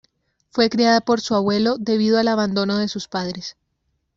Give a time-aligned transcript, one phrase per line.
[0.49, 3.55] Fue criada por su abuelo debido al abandono de sus padres.